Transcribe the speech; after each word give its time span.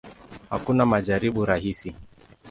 Hakuna 0.49 0.85
majibu 0.85 1.45
rahisi. 1.49 1.95